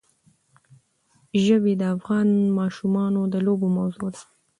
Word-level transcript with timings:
ژبې 1.43 1.73
د 1.77 1.83
افغان 1.95 2.29
ماشومانو 2.59 3.21
د 3.33 3.35
لوبو 3.45 3.67
موضوع 3.77 4.09
ده. 4.13 4.21